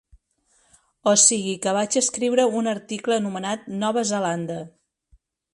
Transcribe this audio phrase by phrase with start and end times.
[1.11, 4.61] O sigui que vaig escriure un article anomenat "Nova Zelanda".